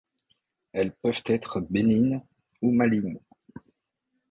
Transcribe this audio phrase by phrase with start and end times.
[0.73, 2.21] Elles peuvent être bénignes
[2.63, 3.19] ou malignes.